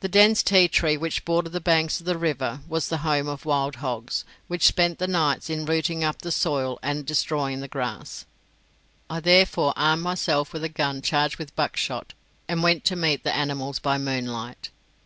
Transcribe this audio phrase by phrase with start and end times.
[0.00, 3.46] The dense tea tree which bordered the banks of the river was the home of
[3.46, 8.26] wild hogs, which spent the nights in rooting up the soil and destroying the grass.
[9.08, 12.12] I therefore armed myself with a gun charged with buckshot,
[12.48, 14.68] and went to meet the animals by moonlight.